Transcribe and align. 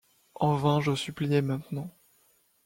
En 0.33 0.55
vain 0.55 0.79
je 0.81 0.95
suppliais 0.95 1.43
maintenant. 1.43 1.95